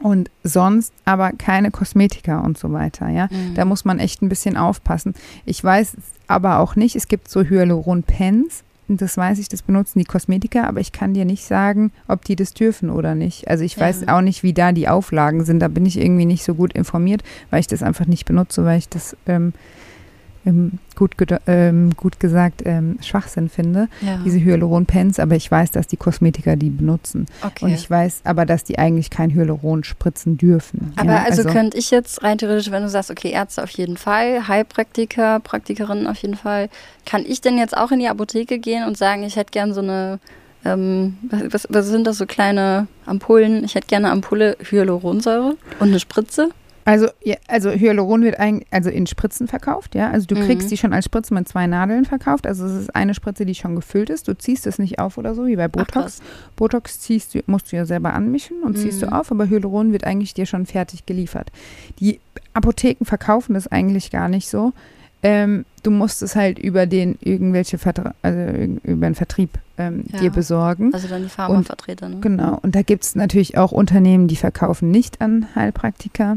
[0.00, 3.28] und sonst aber keine Kosmetika und so weiter, ja.
[3.30, 3.54] Mhm.
[3.54, 5.14] Da muss man echt ein bisschen aufpassen.
[5.44, 10.04] Ich weiß aber auch nicht, es gibt so Hyaluron-Pens, das weiß ich, das benutzen die
[10.04, 13.48] Kosmetiker, aber ich kann dir nicht sagen, ob die das dürfen oder nicht.
[13.48, 14.16] Also ich weiß Ja.
[14.16, 15.60] auch nicht, wie da die Auflagen sind.
[15.60, 18.76] Da bin ich irgendwie nicht so gut informiert, weil ich das einfach nicht benutze, weil
[18.78, 19.54] ich das ähm,
[20.46, 21.12] ähm, gut,
[21.46, 24.18] ähm, gut gesagt ähm, Schwachsinn finde, Ja.
[24.24, 27.26] diese Hyaluron-Pens, aber ich weiß, dass die Kosmetiker die benutzen.
[27.42, 27.64] okay.
[27.64, 30.92] Und ich weiß aber, dass die eigentlich kein Hyaluron spritzen dürfen.
[30.96, 33.96] Aber ja, also, könnte ich jetzt rein theoretisch, wenn du sagst, okay, Ärzte auf jeden
[33.96, 36.68] Fall, Heilpraktiker, Praktikerinnen auf jeden Fall,
[37.06, 39.80] kann ich denn jetzt auch in die Apotheke gehen und sagen, ich hätte gern so
[39.80, 40.18] eine,
[40.64, 43.64] ähm, was, was, was sind das so kleine Ampullen?
[43.64, 46.50] Ich hätte gerne eine Ampulle Hyaluronsäure und eine Spritze.
[46.86, 50.10] Also, ja, also Hyaluron wird eigentlich also in Spritzen verkauft, ja.
[50.10, 50.40] Also du Mhm.
[50.40, 52.46] kriegst die schon als Spritze mit zwei Nadeln verkauft.
[52.46, 54.28] Also es ist eine Spritze, die schon gefüllt ist.
[54.28, 55.92] Du ziehst es nicht auf oder so, wie bei Ach, Botox.
[55.92, 56.20] krass.
[56.56, 59.06] Botox ziehst du, musst du ja selber anmischen und ziehst Mhm.
[59.06, 61.50] du auf, aber Hyaluron wird eigentlich dir schon fertig geliefert.
[62.00, 62.20] Die
[62.52, 64.72] Apotheken verkaufen das eigentlich gar nicht so.
[65.22, 68.38] Ähm, du musst es halt über den irgendwelche Vertra also
[68.84, 70.18] über den Vertrieb ähm, Ja.
[70.18, 70.92] dir besorgen.
[70.92, 72.18] Also dann die Pharmavertreter, ne?
[72.20, 72.58] Genau.
[72.60, 76.36] Und da gibt es natürlich auch Unternehmen, die verkaufen nicht an Heilpraktiker.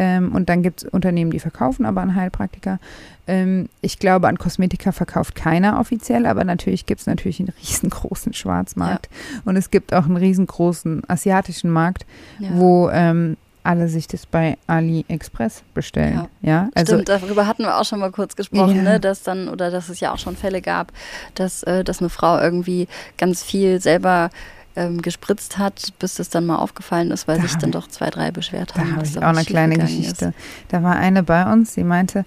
[0.00, 2.78] Ähm, und dann gibt es Unternehmen, die verkaufen aber an Heilpraktiker.
[3.26, 8.32] Ähm, ich glaube, an Kosmetika verkauft keiner offiziell, aber natürlich gibt es natürlich einen riesengroßen
[8.32, 9.10] Schwarzmarkt.
[9.44, 12.06] Und es gibt auch einen riesengroßen asiatischen Markt,
[12.38, 12.48] Ja.
[12.54, 16.28] wo ähm, alle sich das bei AliExpress bestellen.
[16.40, 18.82] Ja, also Stimmt, darüber hatten wir auch schon mal kurz gesprochen, Ja.
[18.82, 20.92] ne, dass dann, oder dass es ja auch schon Fälle gab,
[21.34, 24.30] dass, äh, dass eine Frau irgendwie ganz viel selber
[24.76, 28.10] ähm, gespritzt hat, bis es dann mal aufgefallen ist, weil Da sich dann doch zwei,
[28.10, 28.90] drei beschwert Da haben.
[28.92, 30.32] habe dass ich da auch eine kleine Geschichte.
[30.68, 32.24] Da war eine bei uns, die meinte,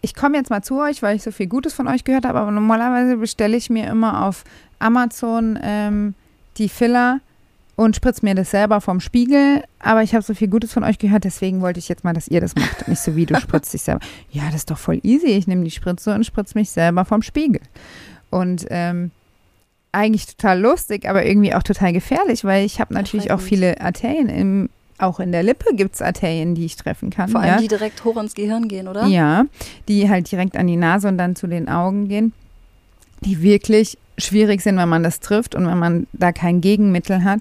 [0.00, 2.38] ich komme jetzt mal zu euch, weil ich so viel Gutes von euch gehört habe,
[2.40, 4.44] aber normalerweise bestelle ich mir immer auf
[4.78, 6.14] Amazon ähm,
[6.58, 7.20] die Filler
[7.76, 10.98] und spritze mir das selber vom Spiegel, aber ich habe so viel Gutes von euch
[10.98, 12.86] gehört, deswegen wollte ich jetzt mal, dass ihr das macht.
[12.86, 14.00] Nicht so wie du spritzt dich selber.
[14.30, 15.28] Ja, das ist doch voll easy.
[15.28, 17.60] Ich nehme die Spritze und spritze mich selber vom Spiegel.
[18.30, 19.10] Und ähm,
[19.92, 24.28] eigentlich total lustig, aber irgendwie auch total gefährlich, weil ich habe natürlich auch viele Arterien
[24.28, 27.28] im, auch in der Lippe gibt es Arterien, die ich treffen kann.
[27.28, 27.60] Vor allem ja?
[27.60, 29.06] die direkt hoch ins Gehirn gehen, oder?
[29.06, 29.44] Ja,
[29.88, 32.32] die halt direkt an die Nase und dann zu den Augen gehen,
[33.20, 37.40] die wirklich schwierig sind, wenn man das trifft und wenn man da kein Gegenmittel hat,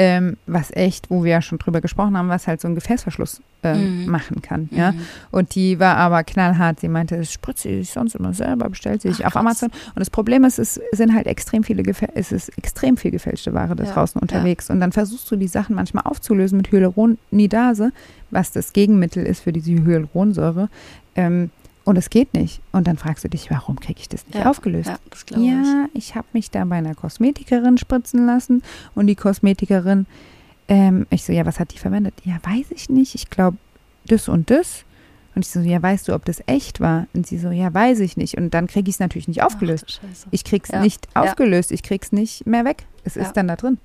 [0.00, 3.42] ähm, was echt, wo wir ja schon drüber gesprochen haben, was halt so einen Gefäßverschluss
[3.64, 4.10] ähm, Mhm.
[4.12, 4.68] machen kann.
[4.70, 4.92] Ja?
[4.92, 5.00] Mhm.
[5.32, 6.78] Und die war aber knallhart.
[6.78, 9.40] Sie meinte, das spritzt sie sich sonst immer selber, bestellt sie sich auf krass.
[9.40, 9.70] Amazon.
[9.70, 13.52] Und das Problem ist, es sind halt extrem viele, Gefä es ist extrem viel gefälschte
[13.54, 14.70] Ware da Ja, draußen unterwegs.
[14.70, 17.90] Und dann versuchst du die Sachen manchmal aufzulösen mit Hyaluronidase,
[18.30, 20.68] was das Gegenmittel ist für diese Hyaluronsäure.
[21.16, 21.50] Ähm,
[21.88, 22.60] und es geht nicht.
[22.70, 24.90] Und dann fragst du dich, warum kriege ich das nicht Ja, aufgelöst?
[24.90, 25.48] Ja, das glaube ich.
[25.48, 28.62] Ja, ich habe mich da bei einer Kosmetikerin spritzen lassen
[28.94, 30.04] und die Kosmetikerin,
[30.68, 32.12] ähm, ich so, ja, was hat die verwendet?
[32.24, 33.14] Ja, weiß ich nicht.
[33.14, 33.56] Ich glaube,
[34.06, 34.84] das und das.
[35.34, 37.06] Und ich so, ja, weißt du, ob das echt war?
[37.14, 38.36] Und sie so, ja, weiß ich nicht.
[38.36, 39.98] Und dann kriege ich es natürlich nicht aufgelöst.
[40.04, 40.26] Ach.
[40.30, 41.72] Ich krieg's Ja, nicht aufgelöst.
[41.72, 42.84] Ich krieg's nicht mehr weg.
[43.04, 43.78] Es ist dann da drin.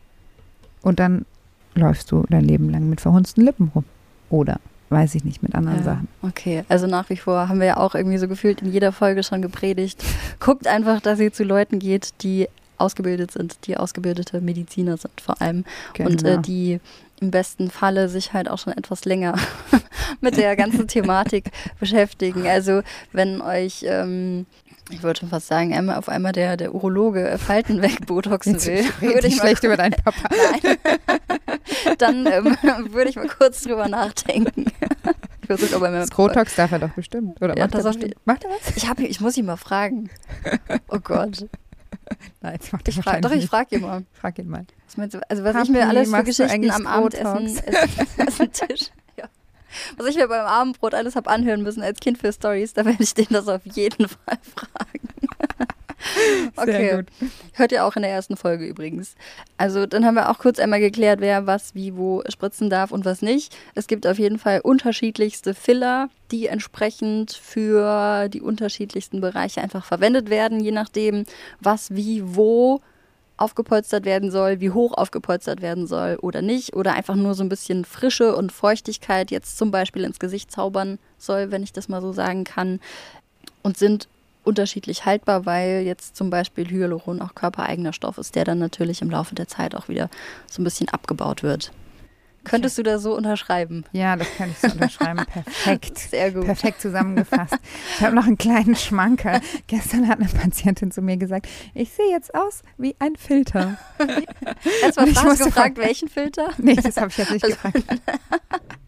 [0.81, 1.25] Und dann
[1.73, 3.85] läufst du dein Leben lang mit verhunzten Lippen rum.
[4.29, 4.59] Oder,
[4.93, 6.07] weiß ich nicht, mit anderen Ja, Sachen.
[6.21, 9.23] Okay, also nach wie vor haben wir ja auch irgendwie so gefühlt in jeder Folge
[9.23, 10.01] schon gepredigt.
[10.39, 15.41] Guckt einfach, dass ihr zu Leuten geht, die ausgebildet sind, die ausgebildete Mediziner sind vor
[15.41, 15.63] allem
[15.99, 16.41] und äh, Genau.
[16.41, 16.79] die
[17.21, 19.35] im besten Falle sich halt auch schon etwas länger
[20.21, 21.45] mit der ganzen Thematik
[21.79, 22.47] beschäftigen.
[22.47, 22.81] Also
[23.13, 24.45] wenn euch, ähm,
[24.89, 28.85] ich wollte schon fast sagen, einmal auf einmal der, der Urologe Falten wegbotoxen Jetzt will,
[29.01, 30.27] würde ich schlecht über deinen Papa.
[30.29, 31.19] Nein.
[31.97, 32.57] Dann ähm,
[32.93, 34.65] würde ich mal kurz drüber nachdenken.
[35.41, 35.89] Ich versuche aber
[36.55, 37.41] darf er doch bestimmt.
[37.41, 38.15] Oder Ja, macht, er bestimmt?
[38.25, 38.77] macht er was?
[38.77, 40.09] Ich, hab, ich muss ihn mal fragen.
[40.87, 41.47] Oh Gott.
[42.39, 44.05] Nein, das macht er Ich frag, doch, ich frage ihn mal.
[44.13, 44.65] Frag ihn mal.
[44.87, 47.59] Was du, also was Papi, ich mir alles für Geschichten am Abendessen,
[48.25, 49.25] Essen Tisch, ja.
[49.97, 53.03] Was ich mir beim Abendbrot alles habe anhören müssen als Kind für Stories, da werde
[53.03, 55.09] ich den das auf jeden Fall fragen.
[56.55, 56.97] Okay.
[56.97, 57.05] gut.
[57.53, 59.15] Hört ihr auch in der ersten Folge übrigens.
[59.57, 63.05] Also dann haben wir auch kurz einmal geklärt, wer was wie wo spritzen darf und
[63.05, 63.55] was nicht.
[63.75, 70.29] Es gibt auf jeden Fall unterschiedlichste Filler, die entsprechend für die unterschiedlichsten Bereiche einfach verwendet
[70.29, 71.25] werden, je nachdem,
[71.59, 72.81] was wie wo
[73.37, 76.75] aufgepolstert werden soll, wie hoch aufgepolstert werden soll oder nicht.
[76.75, 80.99] Oder einfach nur so ein bisschen Frische und Feuchtigkeit jetzt zum Beispiel ins Gesicht zaubern
[81.17, 82.79] soll, wenn ich das mal so sagen kann.
[83.63, 84.07] Und sind
[84.43, 89.09] unterschiedlich haltbar, weil jetzt zum Beispiel Hyaluron auch körpereigener Stoff ist, der dann natürlich im
[89.09, 90.09] Laufe der Zeit auch wieder
[90.49, 91.71] so ein bisschen abgebaut wird.
[92.45, 93.85] Könntest du da so unterschreiben?
[93.93, 95.25] Ja, das kann ich so unterschreiben.
[95.33, 95.97] Perfekt.
[95.97, 96.43] Sehr gut.
[96.43, 97.55] Perfekt zusammengefasst.
[97.95, 99.39] Ich habe noch einen kleinen Schmankerl.
[99.67, 103.77] Gestern hat eine Patientin zu mir gesagt, ich sehe jetzt aus wie ein Filter.
[104.83, 106.49] Hast du Und ich mal musste gefragt, fragen- welchen Filter?
[106.57, 107.81] Nee, das habe ich jetzt nicht Also- gefragt.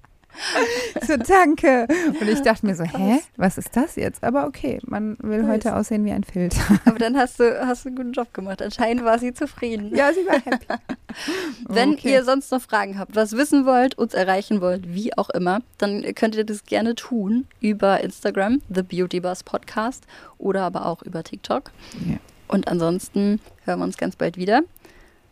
[1.07, 1.87] So, danke.
[2.19, 4.23] Und ich dachte mir so, hä, was ist das jetzt?
[4.23, 6.61] Aber okay, man will heute aussehen wie ein Filter.
[6.85, 8.61] Aber dann hast du, hast du einen guten Job gemacht.
[8.61, 9.95] Anscheinend war sie zufrieden.
[9.95, 10.65] Ja, sie war happy.
[11.67, 12.11] Wenn Okay.
[12.13, 16.03] ihr sonst noch Fragen habt, was wissen wollt, uns erreichen wollt, wie auch immer, dann
[16.15, 20.05] könnt ihr das gerne tun über Instagram, The Beauty Buzz Podcast
[20.37, 21.71] oder aber auch über TikTok.
[22.07, 22.17] Ja.
[22.47, 24.61] Und ansonsten hören wir uns ganz bald wieder.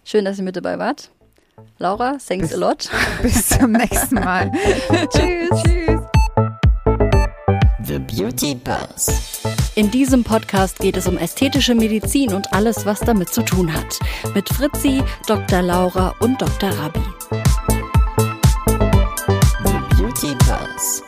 [0.05, 1.11] Schön, dass ihr mit dabei wart.
[1.77, 2.89] Laura, thanks Bis- a lot.
[3.21, 4.51] Bis zum nächsten Mal.
[5.09, 5.49] Tschüss.
[5.63, 6.01] Tschüss.
[7.85, 9.41] The Beauty Buzz.
[9.75, 13.99] In diesem Podcast geht es um ästhetische Medizin und alles, was damit zu tun hat.
[14.33, 15.61] Mit Fritzi, Dr.
[15.61, 16.69] Laura und Dr.
[16.69, 17.01] Rabi.
[19.65, 21.03] The Beauty Buzz.